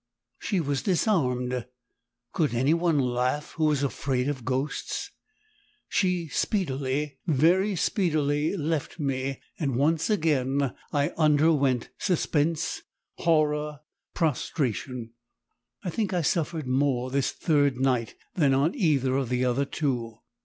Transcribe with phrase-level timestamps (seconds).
[0.39, 1.67] She was disarmed!
[2.33, 5.11] Could any one laugh who was afraid of ghosts?
[5.89, 11.93] She speedily, VERY speedily left me and once again I underwent it ALL.
[11.99, 12.81] Suspense
[13.19, 13.81] horror
[14.15, 15.11] prostration.
[15.83, 20.17] I think I suffered more this third night than on either of the other two.